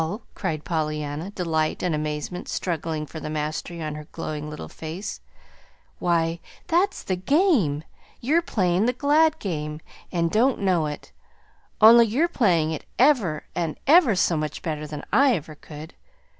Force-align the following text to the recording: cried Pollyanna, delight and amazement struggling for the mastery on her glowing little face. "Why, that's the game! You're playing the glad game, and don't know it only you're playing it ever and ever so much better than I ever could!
cried 0.33 0.63
Pollyanna, 0.65 1.29
delight 1.29 1.83
and 1.83 1.93
amazement 1.93 2.47
struggling 2.49 3.05
for 3.05 3.19
the 3.19 3.29
mastery 3.29 3.83
on 3.83 3.93
her 3.93 4.07
glowing 4.11 4.49
little 4.49 4.67
face. 4.67 5.19
"Why, 5.99 6.39
that's 6.65 7.03
the 7.03 7.15
game! 7.15 7.83
You're 8.19 8.41
playing 8.41 8.87
the 8.87 8.93
glad 8.93 9.37
game, 9.37 9.79
and 10.11 10.31
don't 10.31 10.57
know 10.57 10.87
it 10.87 11.11
only 11.81 12.07
you're 12.07 12.27
playing 12.27 12.71
it 12.71 12.85
ever 12.97 13.43
and 13.53 13.77
ever 13.85 14.15
so 14.15 14.35
much 14.35 14.63
better 14.63 14.87
than 14.87 15.05
I 15.13 15.35
ever 15.35 15.53
could! 15.53 15.93